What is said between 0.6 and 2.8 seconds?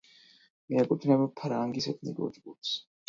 მიეკუთვნება ფანგის ეთნიკურ ჯგუფს.